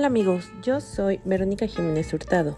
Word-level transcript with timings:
Hola 0.00 0.06
amigos, 0.06 0.50
yo 0.62 0.80
soy 0.80 1.20
Verónica 1.26 1.66
Jiménez 1.66 2.14
Hurtado. 2.14 2.56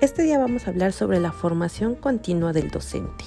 Este 0.00 0.22
día 0.22 0.38
vamos 0.38 0.68
a 0.68 0.70
hablar 0.70 0.92
sobre 0.92 1.18
la 1.18 1.32
formación 1.32 1.96
continua 1.96 2.52
del 2.52 2.70
docente. 2.70 3.24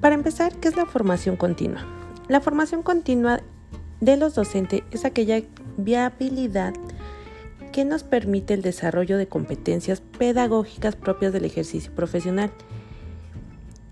Para 0.00 0.14
empezar, 0.14 0.54
¿qué 0.54 0.68
es 0.68 0.76
la 0.76 0.86
formación 0.86 1.36
continua? 1.36 1.84
La 2.28 2.40
formación 2.40 2.82
continua 2.82 3.42
de 4.00 4.16
los 4.16 4.34
docentes 4.34 4.84
es 4.90 5.04
aquella 5.04 5.42
viabilidad 5.76 6.72
que 7.72 7.84
nos 7.84 8.04
permite 8.04 8.54
el 8.54 8.62
desarrollo 8.62 9.18
de 9.18 9.28
competencias 9.28 10.00
pedagógicas 10.00 10.96
propias 10.96 11.34
del 11.34 11.44
ejercicio 11.44 11.94
profesional. 11.94 12.52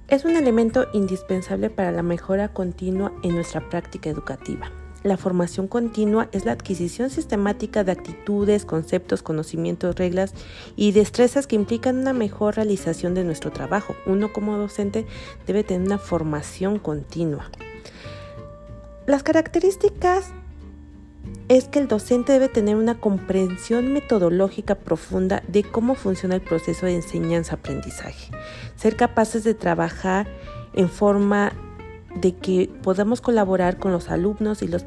Es 0.08 0.24
un 0.24 0.36
elemento 0.36 0.86
indispensable 0.94 1.68
para 1.68 1.92
la 1.92 2.02
mejora 2.02 2.48
continua 2.48 3.12
en 3.22 3.34
nuestra 3.34 3.68
práctica 3.68 4.08
educativa. 4.08 4.72
La 5.02 5.16
formación 5.16 5.66
continua 5.66 6.28
es 6.30 6.44
la 6.44 6.52
adquisición 6.52 7.10
sistemática 7.10 7.82
de 7.82 7.92
actitudes, 7.92 8.64
conceptos, 8.64 9.22
conocimientos, 9.22 9.96
reglas 9.96 10.32
y 10.76 10.92
destrezas 10.92 11.46
que 11.46 11.56
implican 11.56 11.98
una 11.98 12.12
mejor 12.12 12.54
realización 12.54 13.14
de 13.14 13.24
nuestro 13.24 13.50
trabajo. 13.50 13.96
Uno 14.06 14.32
como 14.32 14.56
docente 14.56 15.06
debe 15.46 15.64
tener 15.64 15.86
una 15.86 15.98
formación 15.98 16.78
continua. 16.78 17.50
Las 19.06 19.24
características 19.24 20.30
es 21.48 21.66
que 21.66 21.80
el 21.80 21.88
docente 21.88 22.32
debe 22.32 22.48
tener 22.48 22.76
una 22.76 23.00
comprensión 23.00 23.92
metodológica 23.92 24.76
profunda 24.76 25.42
de 25.48 25.64
cómo 25.64 25.96
funciona 25.96 26.36
el 26.36 26.40
proceso 26.40 26.86
de 26.86 26.94
enseñanza-aprendizaje, 26.94 28.30
ser 28.76 28.96
capaces 28.96 29.42
de 29.42 29.54
trabajar 29.54 30.28
en 30.74 30.88
forma 30.88 31.52
de 32.14 32.34
que 32.36 32.70
podamos 32.82 33.20
colaborar 33.20 33.78
con 33.78 33.92
los 33.92 34.08
alumnos 34.08 34.62
y, 34.62 34.68
los, 34.68 34.84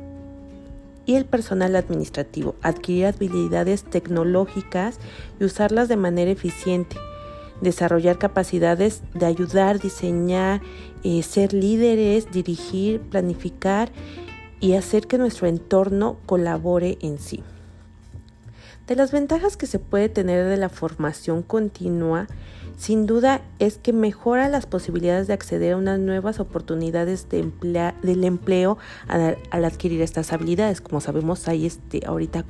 y 1.06 1.16
el 1.16 1.26
personal 1.26 1.76
administrativo, 1.76 2.56
adquirir 2.62 3.08
habilidades 3.08 3.84
tecnológicas 3.84 5.00
y 5.40 5.46
usarlas 5.46 5.88
de 5.88 5.98
manera 5.98 6.32
eficiente, 6.32 6.98
desarrollar 7.62 8.18
capacidades 8.18 9.02
de 9.14 9.26
ayudar, 9.26 9.80
diseñar, 9.80 10.62
eh, 11.04 11.22
ser 11.24 11.54
líderes, 11.54 12.32
dirigir, 12.32 13.02
planificar 13.02 13.92
y 14.60 14.74
hacer 14.74 15.08
que 15.08 15.18
nuestro 15.18 15.48
entorno 15.48 16.18
colabore 16.26 16.98
en 17.02 17.20
sí. 17.20 17.44
De 18.88 18.96
las 18.96 19.12
ventajas 19.12 19.58
que 19.58 19.66
se 19.66 19.80
puede 19.80 20.10
tener 20.10 20.46
de 20.46 20.58
la 20.58 20.70
formación 20.70 21.42
continua 21.42 22.28
sin 22.78 23.06
duda 23.06 23.42
es 23.58 23.78
que 23.78 23.94
mejora 23.94 24.50
las 24.50 24.66
posibilidades 24.66 25.28
de 25.28 25.34
acceder 25.34 25.74
a 25.74 25.78
unas 25.78 25.98
nuevas 26.00 26.40
oportunidades 26.40 27.30
de 27.30 27.50
del 28.02 28.24
empleo 28.24 28.78
al, 29.08 29.66
adquirir 29.66 30.02
estas 30.02 30.34
habilidades. 30.34 30.82
Como 30.82 31.00
sabemos, 31.00 31.48
hay 31.48 31.66
este, 31.66 32.02
ahorita 32.06 32.44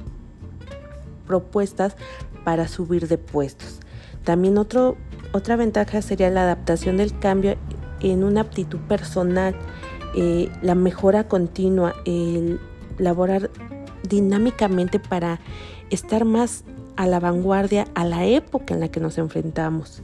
propuestas 1.28 1.96
para 2.44 2.68
subir 2.68 3.08
de 3.08 3.18
puestos. 3.18 3.80
También 4.24 4.58
otro, 4.58 4.98
otra 5.32 5.56
ventaja 5.56 6.02
sería 6.02 6.30
la 6.32 6.42
adaptación 6.42 6.98
del 6.98 7.18
cambio 7.18 7.56
en 8.02 8.24
una 8.24 8.42
aptitud 8.42 8.80
personal, 8.80 9.56
eh, 10.16 10.50
la 10.62 10.76
mejora 10.76 11.28
continua, 11.28 11.94
el 12.06 12.60
laborar 12.98 13.52
dinámicamente 14.04 15.00
para 15.00 15.40
estar 15.90 16.26
más 16.26 16.64
a 16.96 17.08
la 17.08 17.20
vanguardia 17.20 17.88
a 17.94 18.06
la 18.06 18.26
época 18.26 18.74
en 18.74 18.80
la 18.80 18.90
que 18.90 19.00
nos 19.00 19.18
enfrentamos. 19.18 20.02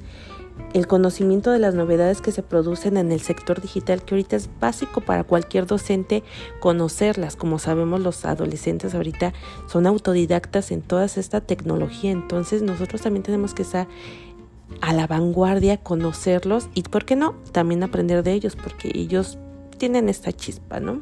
El 0.73 0.87
conocimiento 0.87 1.51
de 1.51 1.59
las 1.59 1.73
novedades 1.75 2.21
que 2.21 2.31
se 2.31 2.43
producen 2.43 2.95
en 2.95 3.11
el 3.11 3.21
sector 3.21 3.61
digital, 3.61 4.03
que 4.03 4.15
ahorita 4.15 4.35
es 4.35 4.49
básico 4.59 5.01
para 5.01 5.23
cualquier 5.23 5.65
docente 5.65 6.23
conocerlas. 6.59 7.35
Como 7.35 7.59
sabemos, 7.59 7.99
los 7.99 8.23
adolescentes 8.25 8.93
ahorita 8.93 9.33
son 9.67 9.85
autodidactas 9.85 10.71
en 10.71 10.81
toda 10.81 11.05
esta 11.05 11.41
tecnología, 11.41 12.11
entonces 12.11 12.61
nosotros 12.61 13.01
también 13.01 13.23
tenemos 13.23 13.53
que 13.53 13.63
estar 13.63 13.87
a 14.79 14.93
la 14.93 15.07
vanguardia, 15.07 15.77
conocerlos 15.77 16.69
y, 16.73 16.83
¿por 16.83 17.03
qué 17.03 17.15
no?, 17.17 17.35
también 17.51 17.83
aprender 17.83 18.23
de 18.23 18.33
ellos, 18.33 18.55
porque 18.55 18.91
ellos 18.93 19.37
tienen 19.77 20.07
esta 20.07 20.31
chispa, 20.31 20.79
¿no? 20.79 21.01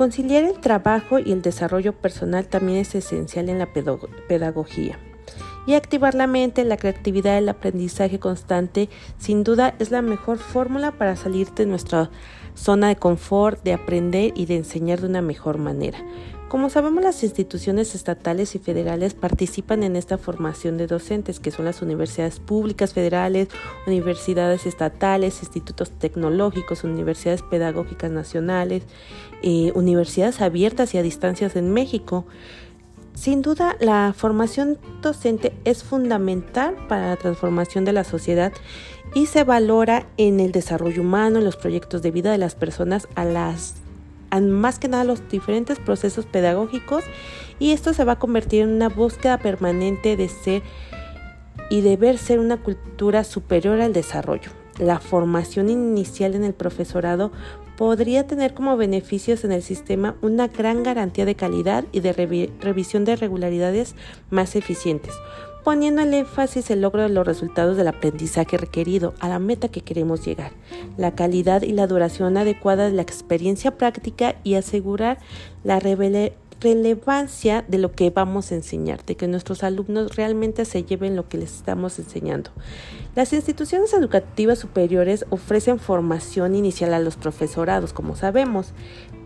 Conciliar 0.00 0.44
el 0.44 0.58
trabajo 0.60 1.18
y 1.18 1.30
el 1.30 1.42
desarrollo 1.42 1.92
personal 1.92 2.46
también 2.46 2.78
es 2.78 2.94
esencial 2.94 3.50
en 3.50 3.58
la 3.58 3.68
pedagogía. 3.70 4.98
Y 5.70 5.74
activar 5.74 6.16
la 6.16 6.26
mente, 6.26 6.64
la 6.64 6.76
creatividad, 6.76 7.38
el 7.38 7.48
aprendizaje 7.48 8.18
constante, 8.18 8.88
sin 9.18 9.44
duda 9.44 9.76
es 9.78 9.92
la 9.92 10.02
mejor 10.02 10.38
fórmula 10.38 10.90
para 10.90 11.14
salir 11.14 11.52
de 11.52 11.64
nuestra 11.64 12.10
zona 12.56 12.88
de 12.88 12.96
confort, 12.96 13.62
de 13.62 13.72
aprender 13.72 14.32
y 14.34 14.46
de 14.46 14.56
enseñar 14.56 15.00
de 15.00 15.06
una 15.06 15.22
mejor 15.22 15.58
manera. 15.58 16.04
Como 16.48 16.70
sabemos, 16.70 17.04
las 17.04 17.22
instituciones 17.22 17.94
estatales 17.94 18.56
y 18.56 18.58
federales 18.58 19.14
participan 19.14 19.84
en 19.84 19.94
esta 19.94 20.18
formación 20.18 20.76
de 20.76 20.88
docentes, 20.88 21.38
que 21.38 21.52
son 21.52 21.66
las 21.66 21.82
universidades 21.82 22.40
públicas 22.40 22.92
federales, 22.92 23.46
universidades 23.86 24.66
estatales, 24.66 25.38
institutos 25.40 25.92
tecnológicos, 25.92 26.82
universidades 26.82 27.42
pedagógicas 27.42 28.10
nacionales, 28.10 28.82
eh, 29.44 29.70
universidades 29.76 30.40
abiertas 30.40 30.94
y 30.94 30.98
a 30.98 31.02
distancias 31.04 31.54
en 31.54 31.72
México. 31.72 32.26
Sin 33.14 33.42
duda, 33.42 33.76
la 33.80 34.14
formación 34.16 34.78
docente 35.02 35.52
es 35.64 35.84
fundamental 35.84 36.76
para 36.88 37.08
la 37.08 37.16
transformación 37.16 37.84
de 37.84 37.92
la 37.92 38.04
sociedad 38.04 38.52
y 39.14 39.26
se 39.26 39.44
valora 39.44 40.06
en 40.16 40.40
el 40.40 40.52
desarrollo 40.52 41.02
humano, 41.02 41.38
en 41.38 41.44
los 41.44 41.56
proyectos 41.56 42.02
de 42.02 42.10
vida 42.10 42.32
de 42.32 42.38
las 42.38 42.54
personas 42.54 43.08
a 43.14 43.24
las 43.24 43.74
más 44.38 44.78
que 44.78 44.86
nada 44.86 45.02
los 45.02 45.28
diferentes 45.28 45.80
procesos 45.80 46.24
pedagógicos 46.24 47.02
y 47.58 47.72
esto 47.72 47.92
se 47.92 48.04
va 48.04 48.12
a 48.12 48.18
convertir 48.18 48.62
en 48.62 48.70
una 48.70 48.88
búsqueda 48.88 49.38
permanente 49.38 50.16
de 50.16 50.28
ser 50.28 50.62
y 51.68 51.80
deber 51.80 52.16
ser 52.16 52.38
una 52.38 52.58
cultura 52.58 53.24
superior 53.24 53.80
al 53.80 53.92
desarrollo. 53.92 54.59
La 54.80 54.98
formación 54.98 55.68
inicial 55.68 56.34
en 56.34 56.42
el 56.42 56.54
profesorado 56.54 57.32
podría 57.76 58.26
tener 58.26 58.54
como 58.54 58.78
beneficios 58.78 59.44
en 59.44 59.52
el 59.52 59.62
sistema 59.62 60.16
una 60.22 60.48
gran 60.48 60.82
garantía 60.82 61.26
de 61.26 61.34
calidad 61.34 61.84
y 61.92 62.00
de 62.00 62.14
revisión 62.14 63.04
de 63.04 63.16
regularidades 63.16 63.94
más 64.30 64.56
eficientes, 64.56 65.12
poniendo 65.64 66.00
el 66.00 66.14
énfasis 66.14 66.70
el 66.70 66.80
logro 66.80 67.02
de 67.02 67.10
los 67.10 67.26
resultados 67.26 67.76
del 67.76 67.88
aprendizaje 67.88 68.56
requerido 68.56 69.12
a 69.20 69.28
la 69.28 69.38
meta 69.38 69.68
que 69.68 69.82
queremos 69.82 70.24
llegar, 70.24 70.52
la 70.96 71.14
calidad 71.14 71.60
y 71.60 71.72
la 71.72 71.86
duración 71.86 72.38
adecuada 72.38 72.86
de 72.86 72.96
la 72.96 73.02
experiencia 73.02 73.76
práctica 73.76 74.36
y 74.44 74.54
asegurar 74.54 75.18
la 75.62 75.78
relevancia 76.60 77.64
de 77.66 77.78
lo 77.78 77.92
que 77.92 78.10
vamos 78.10 78.52
a 78.52 78.54
enseñar, 78.54 79.04
de 79.04 79.16
que 79.16 79.28
nuestros 79.28 79.62
alumnos 79.62 80.16
realmente 80.16 80.64
se 80.64 80.84
lleven 80.84 81.16
lo 81.16 81.28
que 81.28 81.38
les 81.38 81.54
estamos 81.54 81.98
enseñando. 81.98 82.50
Las 83.14 83.32
instituciones 83.32 83.92
educativas 83.92 84.58
superiores 84.58 85.24
ofrecen 85.30 85.78
formación 85.78 86.54
inicial 86.54 86.94
a 86.94 86.98
los 86.98 87.16
profesorados, 87.16 87.92
como 87.92 88.14
sabemos, 88.16 88.72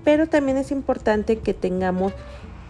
pero 0.05 0.29
también 0.29 0.59
es 0.59 0.71
importante 0.71 1.39
que 1.39 1.55
tengamos 1.55 2.13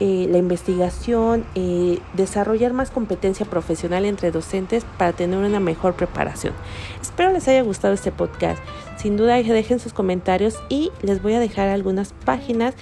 eh, 0.00 0.26
la 0.28 0.38
investigación, 0.38 1.44
eh, 1.54 2.00
desarrollar 2.14 2.72
más 2.72 2.90
competencia 2.90 3.46
profesional 3.46 4.04
entre 4.04 4.32
docentes 4.32 4.84
para 4.98 5.12
tener 5.12 5.38
una 5.38 5.60
mejor 5.60 5.94
preparación. 5.94 6.52
Espero 7.00 7.30
les 7.30 7.46
haya 7.46 7.62
gustado 7.62 7.94
este 7.94 8.10
podcast. 8.10 8.60
Sin 8.96 9.16
duda 9.16 9.36
dejen 9.36 9.78
sus 9.78 9.92
comentarios 9.92 10.56
y 10.68 10.90
les 11.02 11.22
voy 11.22 11.34
a 11.34 11.40
dejar 11.40 11.68
algunas 11.68 12.12
páginas 12.12 12.74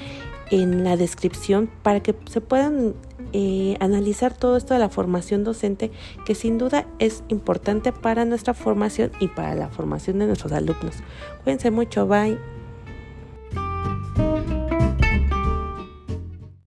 en 0.53 0.85
la 0.85 0.99
descripción 0.99 1.71
para 1.83 2.01
que 2.01 2.15
se 2.27 2.43
puedan 2.43 2.95
eh, 3.33 3.77
analizar 3.81 4.37
todo 4.37 4.59
esto 4.59 4.75
de 4.75 4.81
la 4.81 4.91
formación 4.91 5.45
docente 5.45 5.91
que 6.27 6.35
sin 6.35 6.59
duda 6.59 6.87
es 6.99 7.25
importante 7.29 7.91
para 7.91 8.27
nuestra 8.27 8.53
formación 8.53 9.13
y 9.19 9.29
para 9.29 9.55
la 9.55 9.71
formación 9.71 10.19
de 10.19 10.27
nuestros 10.27 10.53
alumnos. 10.53 10.97
Cuídense 11.43 11.71
mucho, 11.71 12.07
bye. 12.07 12.62